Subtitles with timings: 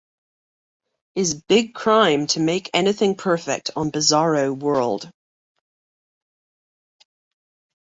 [1.13, 5.11] Is big crime to make anything perfect on Bizarro World!